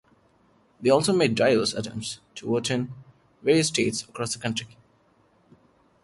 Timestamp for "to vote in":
2.33-2.91